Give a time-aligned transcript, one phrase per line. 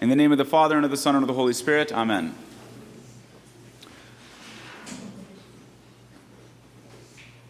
[0.00, 1.92] In the name of the Father, and of the Son, and of the Holy Spirit,
[1.92, 2.34] Amen.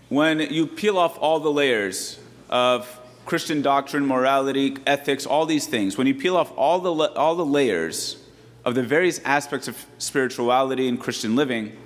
[0.09, 2.19] When you peel off all the layers
[2.49, 7.37] of Christian doctrine, morality, ethics, all these things, when you peel off all the, all
[7.37, 8.21] the layers
[8.64, 11.77] of the various aspects of spirituality and Christian living,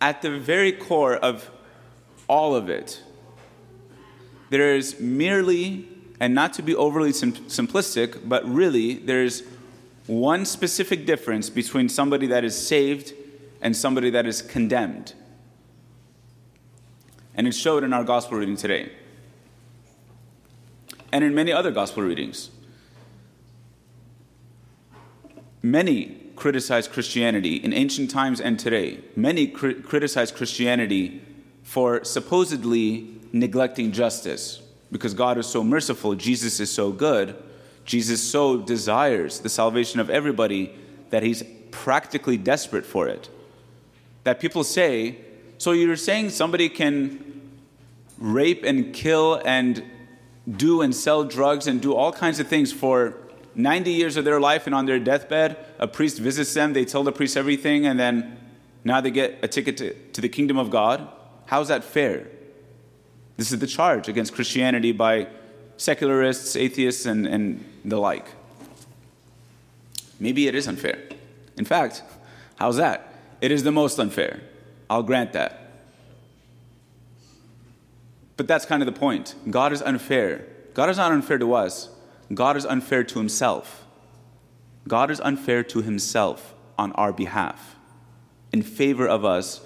[0.00, 1.50] at the very core of
[2.26, 3.02] all of it,
[4.48, 5.86] there is merely,
[6.20, 9.42] and not to be overly sim- simplistic, but really, there's
[10.06, 13.14] one specific difference between somebody that is saved
[13.62, 15.14] and somebody that is condemned.
[17.34, 18.92] And it showed in our gospel reading today,
[21.10, 22.50] and in many other gospel readings.
[25.62, 29.00] Many criticize Christianity in ancient times and today.
[29.14, 31.22] Many cri- criticize Christianity
[31.62, 34.62] for supposedly neglecting justice
[34.92, 37.40] because God is so merciful, Jesus is so good,
[37.84, 40.74] Jesus so desires the salvation of everybody
[41.10, 43.28] that he's practically desperate for it.
[44.24, 45.18] That people say,
[45.58, 47.40] so you're saying somebody can
[48.18, 49.82] rape and kill and
[50.48, 53.16] do and sell drugs and do all kinds of things for
[53.54, 57.02] 90 years of their life, and on their deathbed, a priest visits them, they tell
[57.02, 58.38] the priest everything, and then
[58.84, 61.08] now they get a ticket to, to the kingdom of God?
[61.46, 62.28] How's that fair?
[63.40, 65.26] This is the charge against Christianity by
[65.78, 68.26] secularists, atheists, and, and the like.
[70.18, 70.98] Maybe it is unfair.
[71.56, 72.02] In fact,
[72.56, 73.14] how's that?
[73.40, 74.42] It is the most unfair.
[74.90, 75.72] I'll grant that.
[78.36, 79.34] But that's kind of the point.
[79.48, 80.44] God is unfair.
[80.74, 81.88] God is not unfair to us,
[82.34, 83.86] God is unfair to himself.
[84.86, 87.76] God is unfair to himself on our behalf.
[88.52, 89.62] In favor of us,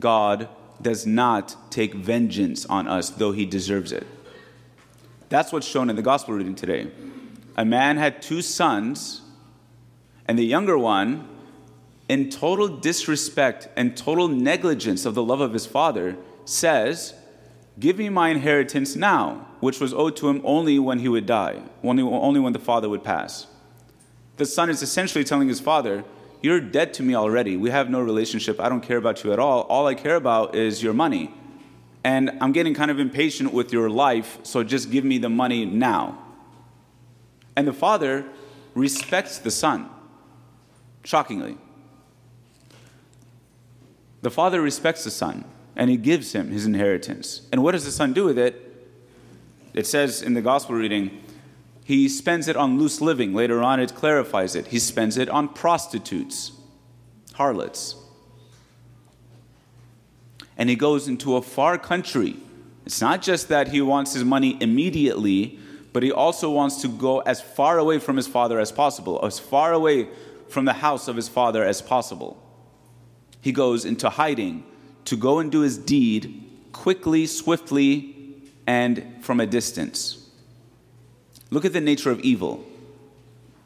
[0.00, 0.48] God
[0.82, 4.06] does not take vengeance on us, though he deserves it.
[5.28, 6.90] That's what's shown in the gospel reading today.
[7.56, 9.22] A man had two sons,
[10.26, 11.28] and the younger one,
[12.08, 17.14] in total disrespect and total negligence of the love of his father, says,
[17.78, 21.62] Give me my inheritance now, which was owed to him only when he would die,
[21.82, 23.46] only, only when the father would pass.
[24.36, 26.04] The son is essentially telling his father,
[26.42, 27.56] you're dead to me already.
[27.56, 28.60] We have no relationship.
[28.60, 29.62] I don't care about you at all.
[29.62, 31.32] All I care about is your money.
[32.04, 35.64] And I'm getting kind of impatient with your life, so just give me the money
[35.64, 36.18] now.
[37.54, 38.26] And the father
[38.74, 39.88] respects the son,
[41.04, 41.56] shockingly.
[44.22, 45.44] The father respects the son,
[45.76, 47.42] and he gives him his inheritance.
[47.52, 48.68] And what does the son do with it?
[49.74, 51.22] It says in the gospel reading,
[51.84, 53.34] he spends it on loose living.
[53.34, 54.68] Later on, it clarifies it.
[54.68, 56.52] He spends it on prostitutes,
[57.34, 57.96] harlots.
[60.56, 62.36] And he goes into a far country.
[62.86, 65.58] It's not just that he wants his money immediately,
[65.92, 69.38] but he also wants to go as far away from his father as possible, as
[69.38, 70.08] far away
[70.48, 72.40] from the house of his father as possible.
[73.40, 74.64] He goes into hiding
[75.06, 78.14] to go and do his deed quickly, swiftly,
[78.66, 80.21] and from a distance.
[81.52, 82.64] Look at the nature of evil.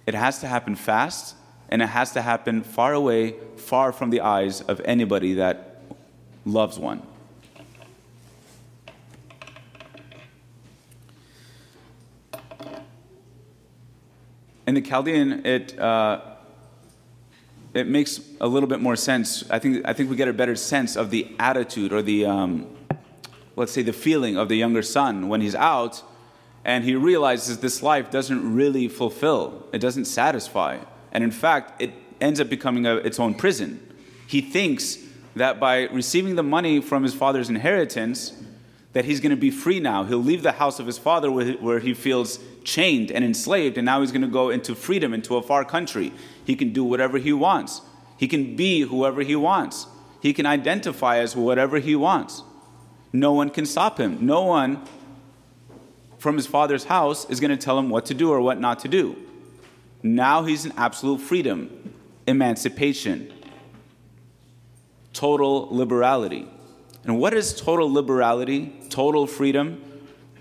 [0.08, 1.36] It has to happen fast,
[1.68, 5.82] and it has to happen far away, far from the eyes of anybody that
[6.44, 7.00] loves one.
[14.66, 16.22] In the Chaldean, it, uh,
[17.72, 19.48] it makes a little bit more sense.
[19.48, 22.66] I think, I think we get a better sense of the attitude or the, um,
[23.54, 26.02] let's say, the feeling of the younger son when he's out
[26.66, 30.78] and he realizes this life doesn't really fulfill, it doesn't satisfy.
[31.12, 33.80] And in fact, it ends up becoming a, its own prison.
[34.26, 34.98] He thinks
[35.36, 38.32] that by receiving the money from his father's inheritance,
[38.94, 40.02] that he's going to be free now.
[40.02, 43.84] He'll leave the house of his father where, where he feels chained and enslaved, and
[43.84, 46.12] now he's going to go into freedom, into a far country.
[46.44, 47.80] He can do whatever he wants.
[48.18, 49.86] He can be whoever he wants.
[50.20, 52.42] He can identify as whatever he wants.
[53.12, 54.26] No one can stop him.
[54.26, 54.82] No one
[56.26, 58.80] from his father's house is going to tell him what to do or what not
[58.80, 59.14] to do.
[60.02, 61.94] Now he's in absolute freedom,
[62.26, 63.32] emancipation,
[65.12, 66.48] total liberality.
[67.04, 69.80] And what is total liberality, total freedom,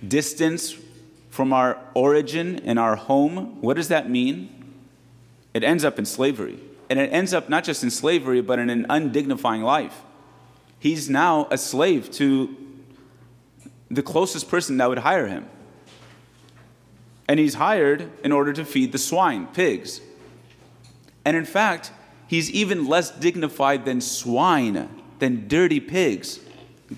[0.08, 0.76] distance
[1.30, 3.62] from our origin and our home?
[3.62, 4.50] What does that mean?
[5.54, 6.58] It ends up in slavery.
[6.90, 10.02] And it ends up not just in slavery, but in an undignifying life.
[10.80, 12.58] He's now a slave to
[13.92, 15.48] the closest person that would hire him.
[17.28, 20.02] And he's hired in order to feed the swine, pigs.
[21.24, 21.92] And in fact,
[22.28, 24.90] he's even less dignified than swine,
[25.20, 26.40] than dirty pigs.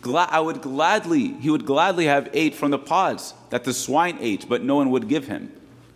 [0.01, 4.17] Gla- I would gladly, he would gladly have ate from the pods that the swine
[4.19, 5.51] ate, but no one would give him.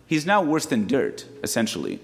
[0.06, 2.00] He's now worse than dirt, essentially.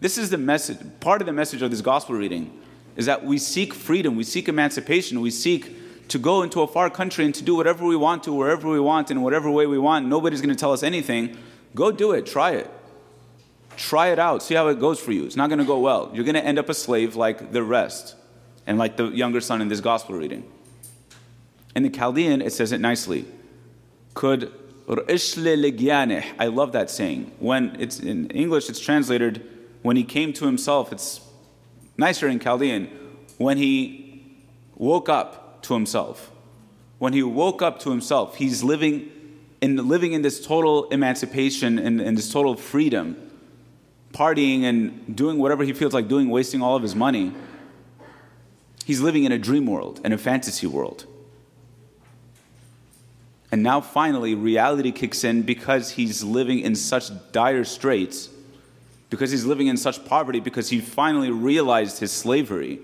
[0.00, 2.58] This is the message, part of the message of this gospel reading
[2.96, 6.90] is that we seek freedom, we seek emancipation, we seek to go into a far
[6.90, 9.78] country and to do whatever we want to, wherever we want, in whatever way we
[9.78, 10.06] want.
[10.06, 11.36] Nobody's going to tell us anything.
[11.74, 12.70] Go do it, try it.
[13.76, 15.24] Try it out, see how it goes for you.
[15.24, 16.10] It's not going to go well.
[16.12, 18.16] You're going to end up a slave like the rest,
[18.66, 20.50] and like the younger son in this gospel reading.
[21.74, 23.24] In the Chaldean, it says it nicely.
[24.14, 24.52] Could
[24.88, 27.32] I love that saying.
[27.38, 29.48] When it's in English, it's translated
[29.82, 30.92] when he came to himself.
[30.92, 31.20] It's
[31.96, 32.90] nicer in Chaldean.
[33.38, 34.36] When he
[34.74, 36.30] woke up to himself.
[36.98, 39.10] When he woke up to himself, he's living
[39.62, 43.16] in living in this total emancipation and, and this total freedom,
[44.12, 47.32] partying and doing whatever he feels like doing, wasting all of his money.
[48.84, 51.06] He's living in a dream world, in a fantasy world.
[53.52, 58.30] And now finally, reality kicks in because he's living in such dire straits,
[59.10, 62.80] because he's living in such poverty, because he finally realized his slavery.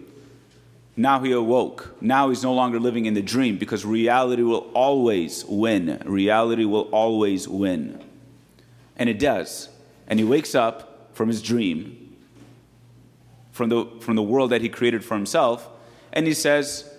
[0.98, 1.94] Now he awoke.
[2.00, 6.02] Now he's no longer living in the dream because reality will always win.
[6.04, 8.02] Reality will always win.
[8.96, 9.68] And it does.
[10.08, 12.16] And he wakes up from his dream,
[13.52, 15.68] from the, from the world that he created for himself,
[16.12, 16.92] and he says,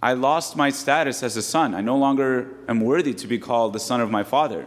[0.00, 1.74] I lost my status as a son.
[1.74, 4.64] I no longer am worthy to be called the son of my father.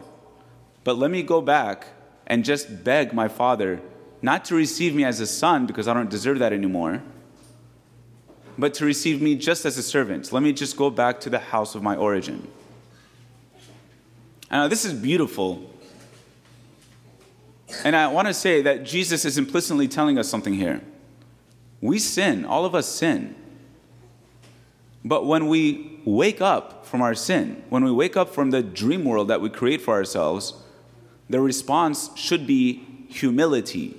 [0.84, 1.88] But let me go back
[2.28, 3.82] and just beg my father
[4.22, 7.02] not to receive me as a son because I don't deserve that anymore,
[8.60, 10.34] but to receive me just as a servant.
[10.34, 12.48] Let me just go back to the house of my origin.
[14.52, 15.72] Now, uh, this is beautiful.
[17.84, 20.82] And I want to say that Jesus is implicitly telling us something here.
[21.82, 23.36] We sin, all of us sin.
[25.06, 29.06] But when we wake up from our sin, when we wake up from the dream
[29.06, 30.54] world that we create for ourselves,
[31.30, 33.96] the response should be humility,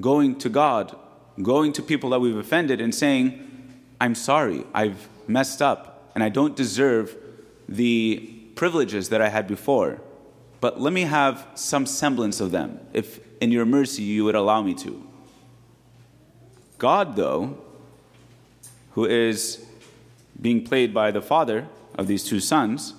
[0.00, 0.94] going to God,
[1.42, 3.49] going to people that we've offended and saying,
[4.00, 7.14] I'm sorry, I've messed up, and I don't deserve
[7.68, 10.00] the privileges that I had before.
[10.60, 14.62] But let me have some semblance of them, if in your mercy you would allow
[14.62, 15.06] me to.
[16.78, 17.58] God, though,
[18.92, 19.64] who is
[20.40, 22.94] being played by the father of these two sons,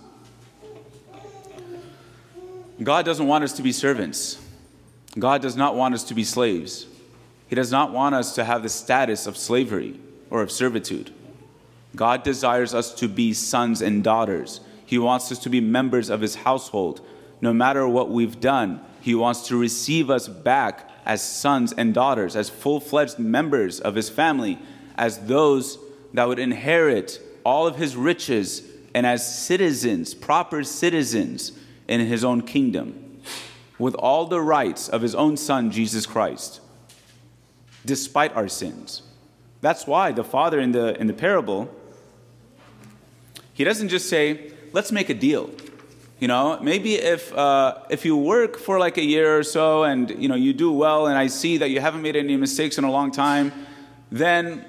[2.82, 4.40] God doesn't want us to be servants.
[5.18, 6.88] God does not want us to be slaves.
[7.48, 10.00] He does not want us to have the status of slavery
[10.32, 11.12] or of servitude.
[11.96, 14.62] God desires us to be sons and daughters.
[14.86, 17.02] He wants us to be members of His household.
[17.42, 22.36] No matter what we've done, He wants to receive us back as sons and daughters,
[22.36, 24.58] as full fledged members of His family,
[24.98, 25.78] as those
[26.14, 28.64] that would inherit all of his riches
[28.94, 31.54] and as citizens, proper citizens
[31.88, 33.22] in his own kingdom,
[33.80, 36.60] with all the rights of his own son, Jesus Christ,
[37.86, 39.04] despite our sins.
[39.62, 41.70] That's why the father in the, in the parable,
[43.54, 45.52] he doesn't just say, let's make a deal.
[46.20, 50.10] You know, maybe if, uh, if you work for like a year or so and,
[50.22, 52.84] you know, you do well and I see that you haven't made any mistakes in
[52.84, 53.52] a long time,
[54.12, 54.66] then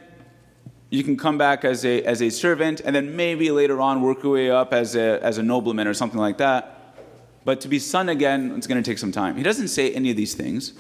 [0.88, 4.22] you can come back as a, as a servant and then maybe later on work
[4.22, 6.96] your way up as a, as a nobleman or something like that.
[7.44, 9.36] But to be son again, it's going to take some time.
[9.36, 10.74] He doesn't say any of these things.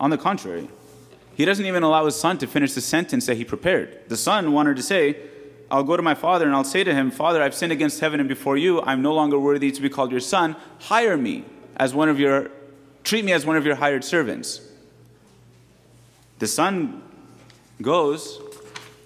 [0.00, 0.68] On the contrary,
[1.38, 4.08] he doesn't even allow his son to finish the sentence that he prepared.
[4.08, 5.16] The son wanted to say,
[5.70, 8.18] I'll go to my father and I'll say to him, Father, I've sinned against heaven
[8.18, 8.82] and before you.
[8.82, 10.56] I'm no longer worthy to be called your son.
[10.80, 11.44] Hire me
[11.76, 12.50] as one of your,
[13.04, 14.60] treat me as one of your hired servants.
[16.40, 17.04] The son
[17.80, 18.40] goes,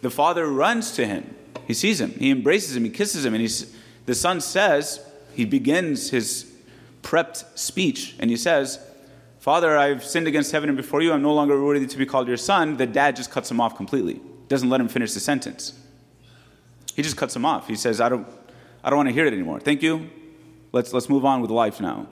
[0.00, 1.36] the father runs to him.
[1.66, 5.44] He sees him, he embraces him, he kisses him, and he's, the son says, he
[5.44, 6.50] begins his
[7.02, 8.78] prepped speech, and he says,
[9.42, 11.12] Father, I've sinned against heaven and before you.
[11.12, 12.76] I'm no longer worthy to be called your son.
[12.76, 15.78] The dad just cuts him off completely, doesn't let him finish the sentence.
[16.94, 17.66] He just cuts him off.
[17.66, 18.26] He says, I don't,
[18.84, 19.58] I don't want to hear it anymore.
[19.58, 20.08] Thank you.
[20.70, 22.06] Let's, let's move on with life now.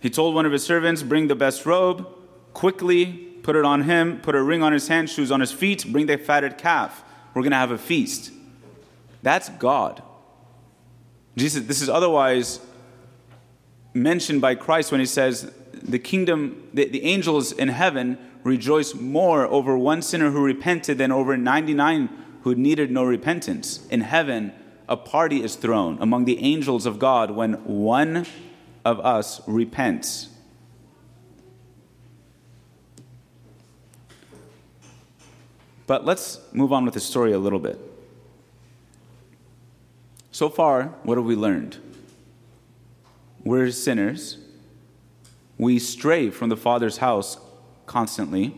[0.00, 2.08] He told one of his servants, Bring the best robe
[2.54, 5.90] quickly put it on him, put a ring on his hand, shoes on his feet,
[5.90, 7.02] bring the fatted calf.
[7.32, 8.30] We're going to have a feast.
[9.22, 10.02] That's God.
[11.34, 12.60] Jesus, this is otherwise
[13.94, 15.52] mentioned by Christ when he says,
[15.82, 21.12] the kingdom, the, the angels in heaven rejoice more over one sinner who repented than
[21.12, 22.08] over 99
[22.42, 23.86] who needed no repentance.
[23.88, 24.52] In heaven,
[24.88, 28.26] a party is thrown among the angels of God when one
[28.84, 30.30] of us repents.
[35.86, 37.80] But let's move on with the story a little bit.
[40.30, 41.78] So far, what have we learned?
[43.44, 44.38] We're sinners.
[45.56, 47.38] We stray from the Father's house
[47.86, 48.54] constantly,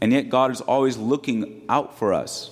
[0.00, 2.50] and yet God is always looking out for us.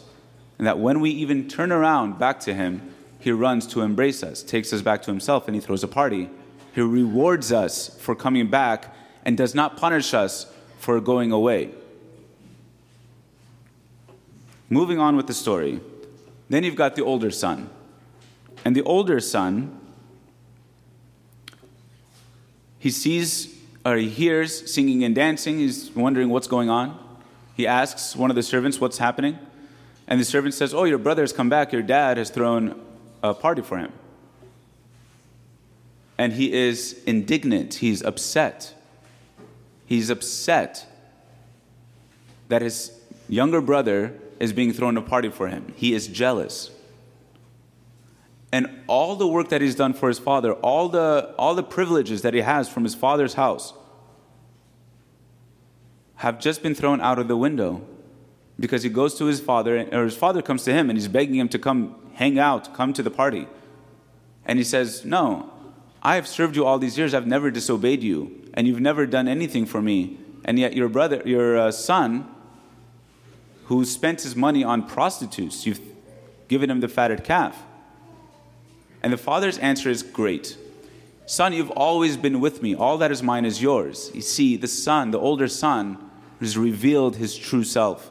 [0.59, 4.43] And that when we even turn around back to Him, He runs to embrace us,
[4.43, 6.31] takes us back to Himself, and He throws a party.
[6.75, 11.71] He rewards us for coming back and does not punish us for going away.
[14.71, 15.81] Moving on with the story.
[16.49, 17.71] Then you've got the older son.
[18.65, 19.78] And the older son,
[22.79, 23.55] he sees
[23.85, 25.59] or he hears singing and dancing.
[25.59, 26.99] He's wondering what's going on.
[27.55, 29.39] He asks one of the servants what's happening.
[30.07, 31.73] And the servant says, Oh, your brother has come back.
[31.73, 32.81] Your dad has thrown
[33.23, 33.93] a party for him.
[36.17, 37.75] And he is indignant.
[37.75, 38.75] He's upset.
[39.87, 40.87] He's upset
[42.49, 42.93] that his
[43.29, 45.73] younger brother is being thrown a party for him.
[45.77, 46.71] He is jealous.
[48.51, 52.23] And all the work that he's done for his father, all the, all the privileges
[52.23, 53.75] that he has from his father's house,
[56.17, 57.87] have just been thrown out of the window
[58.59, 61.37] because he goes to his father, or his father comes to him and he's begging
[61.37, 63.47] him to come hang out, come to the party.
[64.45, 65.53] And he says, No,
[66.03, 69.29] I have served you all these years, I've never disobeyed you, and you've never done
[69.29, 70.19] anything for me.
[70.45, 72.27] And yet, your brother, your uh, son,
[73.67, 75.67] who spent his money on prostitutes.
[75.67, 75.81] You've
[76.49, 77.63] given him the fatted calf.
[79.03, 80.57] And the father's answer is great.
[81.27, 82.75] Son, you've always been with me.
[82.75, 84.11] All that is mine is yours.
[84.15, 85.99] You see, the son, the older son,
[86.41, 88.11] has revealed his true self.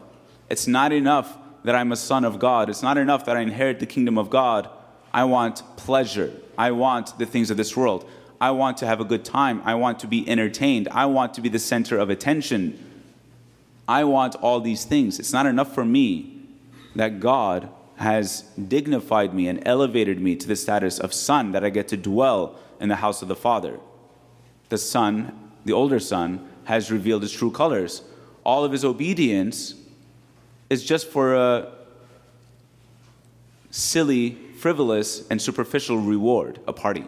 [0.49, 2.69] It's not enough that I'm a son of God.
[2.69, 4.69] It's not enough that I inherit the kingdom of God.
[5.13, 6.31] I want pleasure.
[6.57, 8.07] I want the things of this world.
[8.39, 9.61] I want to have a good time.
[9.65, 10.87] I want to be entertained.
[10.91, 12.77] I want to be the center of attention.
[13.87, 15.19] I want all these things.
[15.19, 16.41] It's not enough for me
[16.95, 21.69] that God has dignified me and elevated me to the status of son, that I
[21.69, 23.79] get to dwell in the house of the Father.
[24.69, 28.03] The son, the older son, has revealed his true colors.
[28.43, 29.73] All of his obedience
[30.69, 31.71] is just for a
[33.71, 37.05] silly, frivolous, and superficial reward, a party.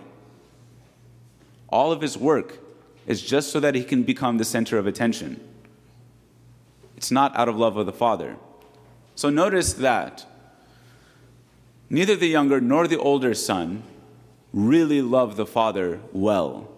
[1.70, 2.60] All of his work
[3.06, 5.40] is just so that he can become the center of attention.
[6.98, 8.38] It's not out of love of the Father.
[9.16, 10.26] So notice that
[11.90, 13.84] neither the younger nor the older son
[14.54, 16.70] really love the Father well.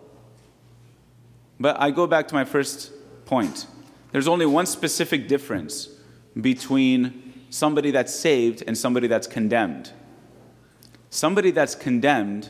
[1.59, 2.91] But I go back to my first
[3.25, 3.67] point.
[4.11, 5.89] There's only one specific difference
[6.39, 9.91] between somebody that's saved and somebody that's condemned.
[11.09, 12.49] Somebody that's condemned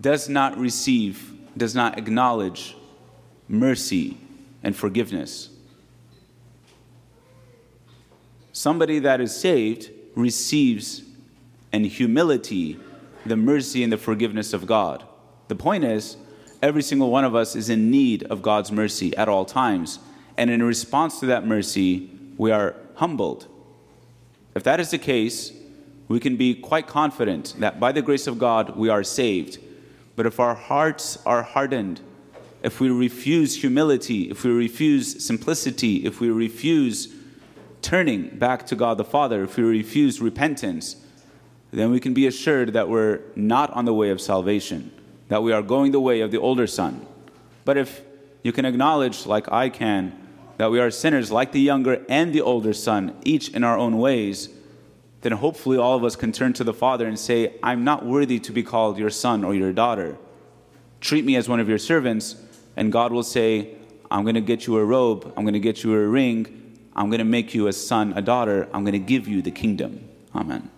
[0.00, 2.76] does not receive, does not acknowledge
[3.48, 4.18] mercy
[4.62, 5.50] and forgiveness.
[8.52, 11.02] Somebody that is saved receives
[11.74, 12.78] in humility
[13.26, 15.04] the mercy and the forgiveness of God.
[15.48, 16.16] The point is,
[16.62, 19.98] every single one of us is in need of God's mercy at all times.
[20.36, 23.46] And in response to that mercy, we are humbled.
[24.54, 25.52] If that is the case,
[26.06, 29.58] we can be quite confident that by the grace of God we are saved.
[30.16, 32.00] But if our hearts are hardened,
[32.62, 37.12] if we refuse humility, if we refuse simplicity, if we refuse
[37.82, 40.96] turning back to God the Father, if we refuse repentance,
[41.78, 44.90] then we can be assured that we're not on the way of salvation,
[45.28, 47.06] that we are going the way of the older son.
[47.64, 48.02] But if
[48.42, 50.18] you can acknowledge, like I can,
[50.58, 53.98] that we are sinners like the younger and the older son, each in our own
[53.98, 54.48] ways,
[55.22, 58.38] then hopefully all of us can turn to the Father and say, I'm not worthy
[58.40, 60.16] to be called your son or your daughter.
[61.00, 62.36] Treat me as one of your servants,
[62.76, 63.74] and God will say,
[64.10, 66.64] I'm going to get you a robe, I'm going to get you a ring,
[66.96, 68.68] I'm going to make you a son, a daughter.
[68.72, 70.08] I'm going to give you the kingdom.
[70.34, 70.70] Amen.